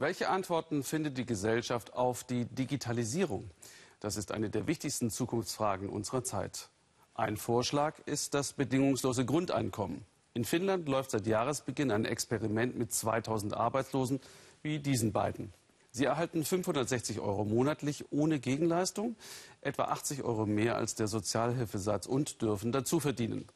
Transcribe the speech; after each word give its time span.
Welche 0.00 0.28
Antworten 0.28 0.84
findet 0.84 1.18
die 1.18 1.26
Gesellschaft 1.26 1.92
auf 1.92 2.22
die 2.22 2.44
Digitalisierung? 2.44 3.50
Das 3.98 4.16
ist 4.16 4.30
eine 4.30 4.48
der 4.48 4.68
wichtigsten 4.68 5.10
Zukunftsfragen 5.10 5.88
unserer 5.88 6.22
Zeit. 6.22 6.68
Ein 7.14 7.36
Vorschlag 7.36 7.98
ist 8.06 8.32
das 8.32 8.52
bedingungslose 8.52 9.24
Grundeinkommen. 9.24 10.04
In 10.34 10.44
Finnland 10.44 10.88
läuft 10.88 11.10
seit 11.10 11.26
Jahresbeginn 11.26 11.90
ein 11.90 12.04
Experiment 12.04 12.78
mit 12.78 12.92
2000 12.92 13.54
Arbeitslosen 13.54 14.20
wie 14.62 14.78
diesen 14.78 15.10
beiden. 15.10 15.52
Sie 15.90 16.04
erhalten 16.04 16.44
560 16.44 17.18
Euro 17.18 17.44
monatlich 17.44 18.04
ohne 18.12 18.38
Gegenleistung, 18.38 19.16
etwa 19.62 19.86
80 19.86 20.22
Euro 20.22 20.46
mehr 20.46 20.76
als 20.76 20.94
der 20.94 21.08
Sozialhilfesatz 21.08 22.06
und 22.06 22.40
dürfen 22.40 22.70
dazu 22.70 23.00
verdienen. 23.00 23.48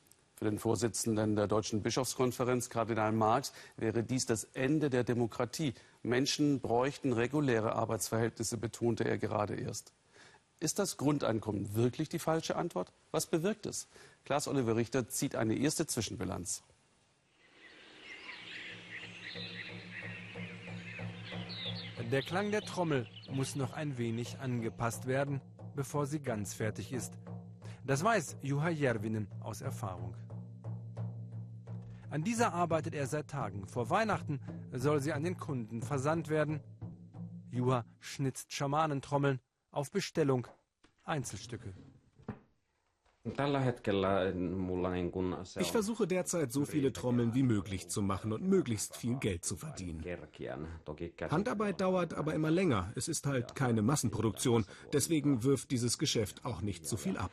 Für 0.42 0.50
den 0.50 0.58
Vorsitzenden 0.58 1.36
der 1.36 1.46
Deutschen 1.46 1.82
Bischofskonferenz, 1.84 2.68
Kardinal 2.68 3.12
Marx, 3.12 3.52
wäre 3.76 4.02
dies 4.02 4.26
das 4.26 4.42
Ende 4.54 4.90
der 4.90 5.04
Demokratie. 5.04 5.72
Menschen 6.02 6.58
bräuchten 6.58 7.12
reguläre 7.12 7.76
Arbeitsverhältnisse, 7.76 8.56
betonte 8.56 9.04
er 9.04 9.18
gerade 9.18 9.54
erst. 9.54 9.92
Ist 10.58 10.80
das 10.80 10.96
Grundeinkommen 10.96 11.76
wirklich 11.76 12.08
die 12.08 12.18
falsche 12.18 12.56
Antwort? 12.56 12.92
Was 13.12 13.26
bewirkt 13.26 13.66
es? 13.66 13.86
Klaas 14.24 14.48
Oliver 14.48 14.74
Richter 14.74 15.08
zieht 15.08 15.36
eine 15.36 15.54
erste 15.54 15.86
Zwischenbilanz. 15.86 16.64
Der 22.10 22.22
Klang 22.22 22.50
der 22.50 22.62
Trommel 22.62 23.06
muss 23.30 23.54
noch 23.54 23.74
ein 23.74 23.96
wenig 23.96 24.40
angepasst 24.40 25.06
werden, 25.06 25.40
bevor 25.76 26.08
sie 26.08 26.18
ganz 26.18 26.52
fertig 26.52 26.92
ist. 26.92 27.12
Das 27.84 28.02
weiß 28.02 28.38
Juha 28.42 28.70
Järvinen 28.70 29.28
aus 29.40 29.60
Erfahrung. 29.60 30.16
An 32.12 32.22
dieser 32.24 32.52
arbeitet 32.52 32.94
er 32.94 33.06
seit 33.06 33.28
Tagen. 33.28 33.66
Vor 33.66 33.88
Weihnachten 33.88 34.38
soll 34.70 35.00
sie 35.00 35.14
an 35.14 35.24
den 35.24 35.38
Kunden 35.38 35.80
versandt 35.80 36.28
werden. 36.28 36.60
Juha 37.50 37.86
schnitzt 38.00 38.52
Schamanentrommeln 38.52 39.40
auf 39.70 39.90
Bestellung 39.90 40.46
Einzelstücke. 41.04 41.72
Ich 45.58 45.72
versuche 45.72 46.06
derzeit 46.06 46.52
so 46.52 46.66
viele 46.66 46.92
Trommeln 46.92 47.32
wie 47.32 47.44
möglich 47.44 47.88
zu 47.88 48.02
machen 48.02 48.34
und 48.34 48.42
möglichst 48.42 48.94
viel 48.94 49.14
Geld 49.14 49.46
zu 49.46 49.56
verdienen. 49.56 50.04
Handarbeit 51.30 51.80
dauert 51.80 52.12
aber 52.12 52.34
immer 52.34 52.50
länger. 52.50 52.92
Es 52.94 53.08
ist 53.08 53.26
halt 53.26 53.54
keine 53.54 53.80
Massenproduktion. 53.80 54.66
Deswegen 54.92 55.44
wirft 55.44 55.70
dieses 55.70 55.96
Geschäft 55.96 56.44
auch 56.44 56.60
nicht 56.60 56.84
so 56.84 56.98
viel 56.98 57.16
ab. 57.16 57.30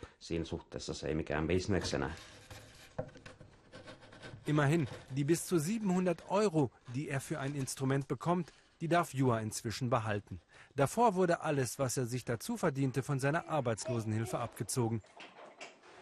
Immerhin, 4.50 4.88
die 5.12 5.26
bis 5.26 5.46
zu 5.46 5.60
700 5.60 6.32
Euro, 6.32 6.72
die 6.96 7.08
er 7.08 7.22
für 7.22 7.40
ein 7.40 7.54
Instrument 7.54 8.08
bekommt, 8.08 8.52
die 8.82 8.88
darf 8.88 9.14
Jua 9.14 9.42
inzwischen 9.42 9.92
behalten. 9.92 10.42
Davor 10.76 11.14
wurde 11.14 11.42
alles, 11.42 11.78
was 11.78 11.98
er 11.98 12.08
sich 12.08 12.26
dazu 12.26 12.58
verdiente, 12.58 13.04
von 13.04 13.20
seiner 13.20 13.48
Arbeitslosenhilfe 13.48 14.40
abgezogen. 14.40 15.04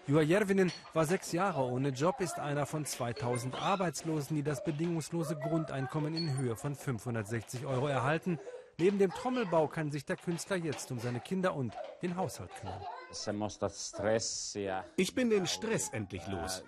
Juha 0.08 0.22
Järvinen 0.22 0.72
war 0.94 1.06
sechs 1.06 1.34
Jahre 1.34 1.62
ohne 1.64 1.90
Job, 1.90 2.22
ist 2.22 2.40
einer 2.40 2.66
von 2.66 2.86
2000 2.86 3.62
Arbeitslosen, 3.62 4.38
die 4.38 4.44
das 4.44 4.64
bedingungslose 4.64 5.36
Grundeinkommen 5.36 6.16
in 6.16 6.38
Höhe 6.38 6.56
von 6.56 6.74
560 6.74 7.66
Euro 7.66 7.88
erhalten. 7.88 8.40
Neben 8.78 8.98
dem 8.98 9.12
Trommelbau 9.12 9.68
kann 9.68 9.92
sich 9.92 10.06
der 10.06 10.16
Künstler 10.16 10.56
jetzt 10.56 10.90
um 10.90 11.00
seine 11.00 11.20
Kinder 11.20 11.54
und 11.54 11.74
den 12.02 12.16
Haushalt 12.16 12.52
kümmern. 12.62 12.80
Ich 14.96 15.14
bin 15.14 15.30
den 15.30 15.48
Stress 15.48 15.90
endlich 15.90 16.26
los. 16.28 16.64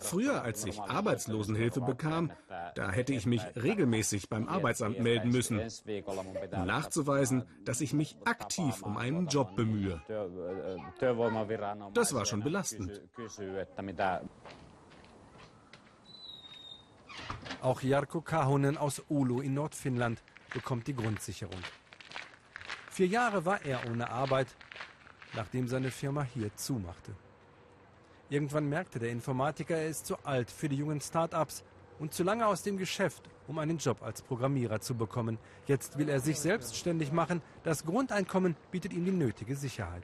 Früher, 0.00 0.42
als 0.42 0.64
ich 0.64 0.80
Arbeitslosenhilfe 0.80 1.80
bekam, 1.80 2.30
da 2.74 2.90
hätte 2.90 3.12
ich 3.12 3.26
mich 3.26 3.42
regelmäßig 3.56 4.28
beim 4.28 4.48
Arbeitsamt 4.48 5.00
melden 5.00 5.30
müssen, 5.30 5.60
um 6.52 6.66
nachzuweisen, 6.66 7.44
dass 7.64 7.80
ich 7.80 7.92
mich 7.92 8.16
aktiv 8.24 8.82
um 8.82 8.96
einen 8.96 9.26
Job 9.26 9.56
bemühe. 9.56 10.00
Das 11.94 12.14
war 12.14 12.24
schon 12.26 12.42
belastend. 12.42 13.02
Auch 17.60 17.82
Jarko 17.82 18.20
Kahonen 18.20 18.76
aus 18.76 19.02
Oulu 19.10 19.40
in 19.40 19.54
Nordfinnland 19.54 20.22
bekommt 20.52 20.86
die 20.86 20.94
Grundsicherung. 20.94 21.60
Vier 22.90 23.06
Jahre 23.06 23.44
war 23.44 23.64
er 23.64 23.80
ohne 23.90 24.10
Arbeit, 24.10 24.48
nachdem 25.34 25.66
seine 25.68 25.90
Firma 25.90 26.22
hier 26.22 26.54
zumachte. 26.56 27.14
Irgendwann 28.30 28.68
merkte 28.68 28.98
der 28.98 29.10
Informatiker, 29.10 29.76
er 29.76 29.88
ist 29.88 30.06
zu 30.06 30.16
alt 30.24 30.50
für 30.50 30.68
die 30.68 30.76
jungen 30.76 31.00
Start-ups 31.00 31.64
und 31.98 32.12
zu 32.12 32.22
lange 32.24 32.46
aus 32.46 32.62
dem 32.62 32.76
Geschäft, 32.76 33.22
um 33.46 33.58
einen 33.58 33.78
Job 33.78 34.02
als 34.02 34.20
Programmierer 34.20 34.80
zu 34.80 34.94
bekommen. 34.94 35.38
Jetzt 35.66 35.96
will 35.96 36.10
er 36.10 36.20
sich 36.20 36.38
selbstständig 36.38 37.10
machen. 37.10 37.40
Das 37.64 37.86
Grundeinkommen 37.86 38.54
bietet 38.70 38.92
ihm 38.92 39.06
die 39.06 39.12
nötige 39.12 39.56
Sicherheit. 39.56 40.02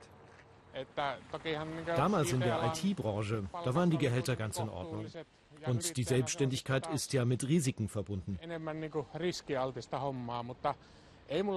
Damals 1.97 2.33
in 2.33 2.41
der 2.41 2.65
IT-Branche, 2.65 3.45
da 3.65 3.75
waren 3.75 3.91
die 3.91 3.99
Gehälter 3.99 4.37
ganz 4.37 4.59
in 4.59 4.69
Ordnung. 4.71 5.07
Und 5.67 5.97
die 5.97 6.03
Selbstständigkeit 6.03 6.93
ist 6.93 7.13
ja 7.13 7.25
mit 7.25 7.47
Risiken 7.47 7.89
verbunden. 7.89 8.39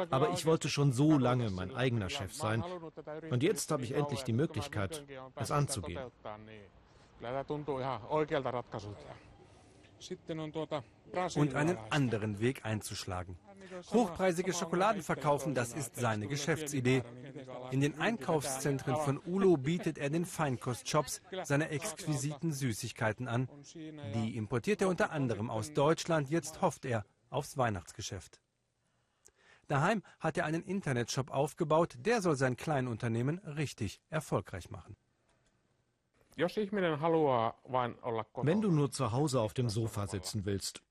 Aber 0.10 0.32
ich 0.32 0.46
wollte 0.46 0.70
schon 0.70 0.94
so 0.94 1.18
lange 1.18 1.50
mein 1.50 1.76
eigener 1.76 2.10
Chef 2.10 2.34
sein. 2.34 2.64
Und 3.30 3.44
jetzt 3.44 3.72
habe 3.72 3.84
ich 3.84 3.94
endlich 3.94 4.24
die 4.24 4.34
Möglichkeit, 4.34 5.04
es 5.36 5.52
anzugehen. 5.52 6.00
Und 11.36 11.56
einen 11.56 11.78
anderen 11.90 12.40
Weg 12.40 12.66
einzuschlagen. 12.66 13.38
Hochpreisige 13.92 14.54
Schokoladen 14.54 15.02
verkaufen, 15.02 15.54
das 15.56 15.74
ist 15.74 15.96
seine 15.96 16.28
Geschäftsidee. 16.28 17.04
In 17.72 17.82
den 17.82 18.00
Einkaufszentren 18.00 18.96
von 18.96 19.20
Ulo 19.26 19.58
bietet 19.58 19.98
er 19.98 20.10
den 20.10 20.26
Feinkostshops 20.26 21.22
seine 21.44 21.70
exquisiten 21.70 22.54
Süßigkeiten 22.54 23.28
an. 23.28 23.50
Die 24.16 24.38
importiert 24.38 24.82
er 24.82 24.90
unter 24.90 25.12
anderem 25.12 25.50
aus 25.50 25.74
Deutschland. 25.74 26.30
Jetzt 26.30 26.62
hofft 26.62 26.86
er 26.86 27.06
aufs 27.30 27.58
Weihnachtsgeschäft. 27.58 28.40
Daheim 29.68 30.04
hat 30.20 30.38
er 30.38 30.46
einen 30.46 30.64
Internetshop 30.64 31.32
aufgebaut, 31.32 31.96
der 32.00 32.22
soll 32.22 32.36
sein 32.36 32.56
Kleinunternehmen 32.56 33.40
richtig 33.40 34.00
erfolgreich 34.10 34.70
machen. 34.70 34.96
Wenn 36.38 38.62
du 38.62 38.72
nur 38.72 38.92
zu 38.92 39.12
Hause 39.12 39.42
auf 39.42 39.54
dem 39.56 39.70
Sofa 39.70 40.08
sitzen 40.08 40.46
willst, 40.46 40.84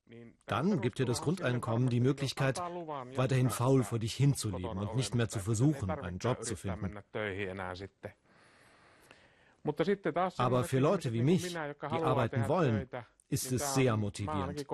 dann 0.47 0.81
gibt 0.81 0.99
dir 0.99 1.07
das 1.07 1.23
Grundeinkommen 1.23 1.89
die 1.89 2.01
Möglichkeit, 2.01 2.61
weiterhin 2.61 3.51
faul 3.51 3.85
vor 3.85 3.99
dich 3.99 4.15
hinzuleben 4.15 4.79
und 4.79 4.97
nicht 4.97 5.15
mehr 5.15 5.29
zu 5.29 5.39
versuchen, 5.39 5.91
einen 5.91 6.19
Job 6.19 6.45
zu 6.45 6.57
finden. 6.57 6.99
Aber 10.37 10.65
für 10.65 10.79
Leute 10.79 11.13
wie 11.13 11.23
mich, 11.23 11.53
die 11.53 11.57
arbeiten 11.57 12.49
wollen, 12.49 12.89
ist 13.29 13.53
es 13.53 13.75
sehr 13.75 13.97
motivierend. 13.97 14.65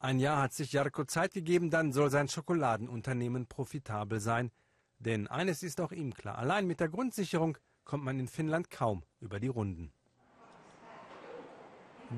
Ein 0.00 0.20
Jahr 0.20 0.40
hat 0.40 0.52
sich 0.52 0.72
Jarko 0.72 1.04
Zeit 1.04 1.34
gegeben, 1.34 1.70
dann 1.70 1.92
soll 1.92 2.08
sein 2.08 2.28
Schokoladenunternehmen 2.28 3.46
profitabel 3.46 4.20
sein. 4.20 4.52
Denn 5.00 5.26
eines 5.26 5.64
ist 5.64 5.80
auch 5.80 5.90
ihm 5.90 6.14
klar, 6.14 6.38
allein 6.38 6.68
mit 6.68 6.78
der 6.78 6.88
Grundsicherung 6.88 7.58
kommt 7.84 8.04
man 8.04 8.20
in 8.20 8.28
Finnland 8.28 8.70
kaum 8.70 9.02
über 9.20 9.40
die 9.40 9.48
Runden. 9.48 9.92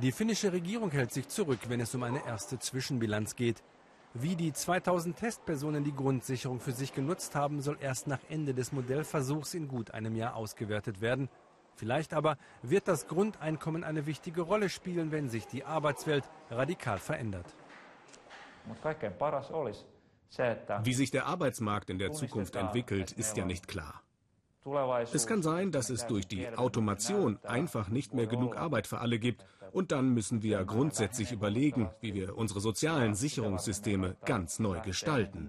Die 0.02 0.12
finnische 0.12 0.52
Regierung 0.52 0.90
hält 0.90 1.12
sich 1.12 1.28
zurück, 1.28 1.60
wenn 1.68 1.80
es 1.80 1.94
um 1.94 2.02
eine 2.02 2.24
erste 2.26 2.58
Zwischenbilanz 2.58 3.34
geht. 3.34 3.62
Wie 4.12 4.36
die 4.36 4.52
2000 4.52 5.16
Testpersonen 5.16 5.82
die 5.82 5.94
Grundsicherung 5.94 6.60
für 6.60 6.72
sich 6.72 6.92
genutzt 6.92 7.34
haben, 7.34 7.62
soll 7.62 7.78
erst 7.80 8.06
nach 8.08 8.20
Ende 8.28 8.52
des 8.52 8.72
Modellversuchs 8.72 9.54
in 9.54 9.68
gut 9.68 9.92
einem 9.92 10.16
Jahr 10.16 10.36
ausgewertet 10.36 11.00
werden. 11.00 11.30
Vielleicht 11.76 12.12
aber 12.12 12.36
wird 12.62 12.88
das 12.88 13.06
Grundeinkommen 13.06 13.84
eine 13.84 14.04
wichtige 14.06 14.42
Rolle 14.42 14.68
spielen, 14.68 15.12
wenn 15.12 15.30
sich 15.30 15.46
die 15.46 15.64
Arbeitswelt 15.64 16.24
radikal 16.50 16.98
verändert. 16.98 17.56
Wie 20.84 20.94
sich 20.94 21.10
der 21.10 21.26
Arbeitsmarkt 21.26 21.90
in 21.90 21.98
der 21.98 22.12
Zukunft 22.12 22.56
entwickelt, 22.56 23.12
ist 23.12 23.36
ja 23.36 23.44
nicht 23.44 23.66
klar. 23.68 24.02
Es 25.12 25.26
kann 25.26 25.42
sein, 25.42 25.72
dass 25.72 25.88
es 25.90 26.06
durch 26.06 26.28
die 26.28 26.46
Automation 26.48 27.38
einfach 27.44 27.88
nicht 27.88 28.14
mehr 28.14 28.26
genug 28.26 28.56
Arbeit 28.56 28.86
für 28.86 28.98
alle 28.98 29.18
gibt. 29.18 29.44
Und 29.72 29.92
dann 29.92 30.10
müssen 30.10 30.42
wir 30.42 30.64
grundsätzlich 30.64 31.32
überlegen, 31.32 31.90
wie 32.00 32.14
wir 32.14 32.36
unsere 32.36 32.60
sozialen 32.60 33.14
Sicherungssysteme 33.14 34.16
ganz 34.24 34.58
neu 34.58 34.80
gestalten. 34.80 35.48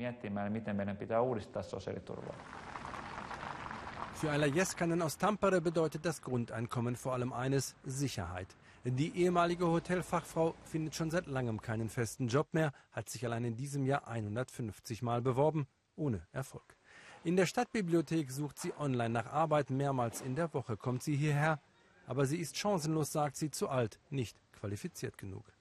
Für 4.22 4.30
Ayla 4.30 4.46
Jeskanen 4.46 5.02
aus 5.02 5.18
Tampere 5.18 5.62
bedeutet 5.62 6.06
das 6.06 6.22
Grundeinkommen 6.22 6.96
vor 6.96 7.14
allem 7.14 7.34
eines, 7.34 7.74
Sicherheit. 7.84 8.56
Die 8.84 9.18
ehemalige 9.18 9.66
Hotelfachfrau 9.66 10.54
findet 10.64 10.94
schon 10.94 11.10
seit 11.10 11.26
langem 11.26 11.60
keinen 11.60 11.90
festen 11.90 12.28
Job 12.28 12.48
mehr, 12.52 12.72
hat 12.92 13.10
sich 13.10 13.26
allein 13.26 13.46
in 13.46 13.56
diesem 13.56 13.84
Jahr 13.84 14.08
150 14.08 15.02
Mal 15.02 15.24
beworben, 15.24 15.66
ohne 15.96 16.22
Erfolg. 16.34 16.78
In 17.24 17.36
der 17.36 17.48
Stadtbibliothek 17.48 18.30
sucht 18.30 18.60
sie 18.60 18.74
online 18.78 19.10
nach 19.10 19.26
Arbeit, 19.26 19.72
mehrmals 19.72 20.22
in 20.22 20.36
der 20.36 20.54
Woche 20.54 20.78
kommt 20.78 21.02
sie 21.02 21.16
hierher, 21.16 21.60
aber 22.06 22.28
sie 22.28 22.38
ist 22.38 22.56
chancenlos, 22.56 23.12
sagt 23.12 23.38
sie, 23.38 23.50
zu 23.50 23.70
alt, 23.70 24.00
nicht 24.12 24.38
qualifiziert 24.52 25.18
genug. 25.18 25.52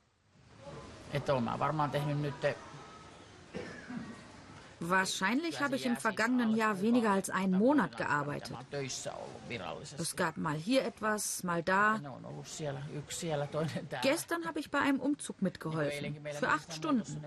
Wahrscheinlich 4.80 5.60
habe 5.60 5.76
ich 5.76 5.84
im 5.84 5.96
vergangenen 5.96 6.56
Jahr 6.56 6.80
weniger 6.80 7.10
als 7.10 7.28
einen 7.28 7.52
Monat 7.52 7.96
gearbeitet. 7.96 8.56
Es 9.98 10.16
gab 10.16 10.38
mal 10.38 10.56
hier 10.56 10.84
etwas, 10.84 11.42
mal 11.44 11.62
da. 11.62 12.00
Gestern 14.02 14.46
habe 14.46 14.58
ich 14.58 14.70
bei 14.70 14.80
einem 14.80 15.00
Umzug 15.00 15.42
mitgeholfen. 15.42 16.16
Für 16.32 16.48
acht 16.48 16.72
Stunden. 16.72 17.24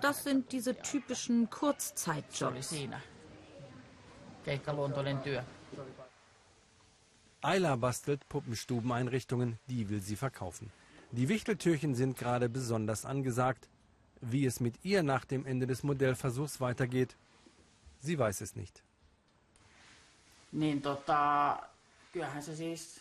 Das 0.00 0.22
sind 0.22 0.52
diese 0.52 0.76
typischen 0.76 1.50
Kurzzeitjobs. 1.50 2.74
Ayla 7.40 7.76
bastelt 7.76 8.28
Puppenstubeneinrichtungen, 8.28 9.58
die 9.68 9.90
will 9.90 10.00
sie 10.00 10.16
verkaufen. 10.16 10.70
Die 11.10 11.28
Wichteltürchen 11.28 11.94
sind 11.94 12.16
gerade 12.16 12.48
besonders 12.48 13.04
angesagt. 13.04 13.68
Wie 14.30 14.46
es 14.46 14.60
mit 14.60 14.76
ihr 14.82 15.02
nach 15.02 15.24
dem 15.24 15.44
Ende 15.44 15.66
des 15.66 15.82
Modellversuchs 15.82 16.60
weitergeht, 16.60 17.16
sie 18.00 18.18
weiß 18.18 18.40
es 18.40 18.56
nicht. 18.56 18.82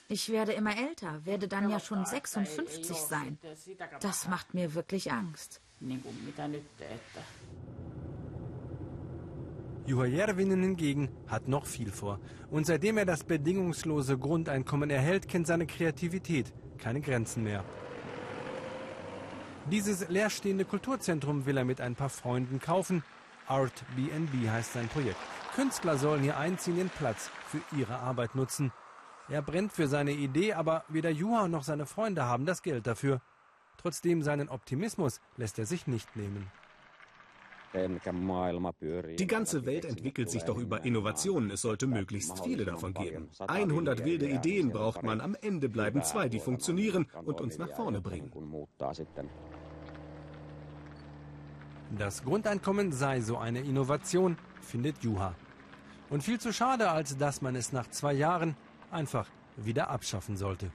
Ich 0.09 0.29
werde 0.29 0.53
immer 0.53 0.75
älter, 0.75 1.25
werde 1.25 1.47
dann 1.47 1.69
ja 1.69 1.79
schon 1.79 2.05
56 2.05 2.97
sein. 2.97 3.37
Das 3.99 4.27
macht 4.27 4.53
mir 4.53 4.73
wirklich 4.73 5.11
Angst. 5.11 5.61
Juha 9.85 10.05
Järvinen 10.05 10.61
hingegen 10.61 11.09
hat 11.27 11.47
noch 11.47 11.65
viel 11.65 11.91
vor. 11.91 12.19
Und 12.49 12.65
seitdem 12.65 12.97
er 12.97 13.05
das 13.05 13.23
bedingungslose 13.23 14.17
Grundeinkommen 14.17 14.89
erhält, 14.89 15.27
kennt 15.27 15.45
seine 15.47 15.67
Kreativität 15.67 16.53
keine 16.77 16.99
Grenzen 16.99 17.43
mehr. 17.43 17.63
Dieses 19.71 20.09
leerstehende 20.09 20.65
Kulturzentrum 20.65 21.45
will 21.45 21.57
er 21.57 21.63
mit 21.63 21.79
ein 21.79 21.95
paar 21.95 22.09
Freunden 22.09 22.59
kaufen. 22.59 23.03
Art 23.47 23.83
BNB 23.95 24.49
heißt 24.49 24.73
sein 24.73 24.89
Projekt. 24.89 25.17
Künstler 25.55 25.97
sollen 25.97 26.21
hier 26.21 26.37
einziehen, 26.37 26.77
den 26.77 26.89
Platz 26.89 27.29
für 27.47 27.61
ihre 27.77 27.97
Arbeit 27.97 28.35
nutzen. 28.35 28.71
Er 29.29 29.41
brennt 29.41 29.71
für 29.71 29.87
seine 29.87 30.11
Idee, 30.11 30.53
aber 30.53 30.83
weder 30.89 31.09
Juha 31.09 31.47
noch 31.47 31.63
seine 31.63 31.85
Freunde 31.85 32.25
haben 32.25 32.45
das 32.45 32.61
Geld 32.61 32.87
dafür. 32.87 33.21
Trotzdem 33.77 34.21
seinen 34.21 34.49
Optimismus 34.49 35.21
lässt 35.37 35.57
er 35.59 35.65
sich 35.65 35.87
nicht 35.87 36.15
nehmen. 36.15 36.51
Die 37.73 39.27
ganze 39.27 39.65
Welt 39.65 39.85
entwickelt 39.85 40.29
sich 40.29 40.43
doch 40.43 40.57
über 40.57 40.85
Innovationen. 40.85 41.49
Es 41.49 41.61
sollte 41.61 41.87
möglichst 41.87 42.43
viele 42.43 42.65
davon 42.65 42.93
geben. 42.93 43.29
100 43.39 44.05
wilde 44.05 44.27
Ideen 44.29 44.71
braucht 44.71 45.01
man. 45.01 45.21
Am 45.21 45.35
Ende 45.41 45.69
bleiben 45.69 46.03
zwei, 46.03 46.29
die 46.29 46.39
funktionieren 46.39 47.07
und 47.25 47.41
uns 47.41 47.57
nach 47.57 47.75
vorne 47.75 47.99
bringen. 47.99 48.31
Das 51.97 52.23
Grundeinkommen 52.23 52.91
sei 52.91 53.21
so 53.21 53.37
eine 53.37 53.59
Innovation, 53.59 54.35
findet 54.61 55.03
Juha. 55.03 55.35
Und 56.09 56.23
viel 56.23 56.39
zu 56.39 56.51
schade, 56.51 56.89
als 56.89 57.17
dass 57.17 57.43
man 57.43 57.55
es 57.55 57.71
nach 57.71 57.87
zwei 57.91 58.13
Jahren 58.13 58.55
einfach 58.89 59.27
wieder 59.57 59.91
abschaffen 59.91 60.35
sollte. 60.35 60.71